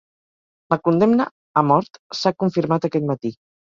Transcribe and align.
La 0.75 0.79
condemna 0.89 1.29
a 1.63 1.67
mort 1.75 2.03
s'ha 2.23 2.37
confirmat 2.43 2.93
aquest 2.93 3.11
matí 3.15 3.39